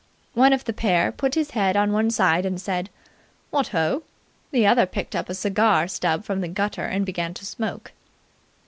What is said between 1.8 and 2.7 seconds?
one side and